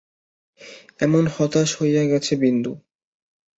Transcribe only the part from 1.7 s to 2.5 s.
হইয়া গিয়াছে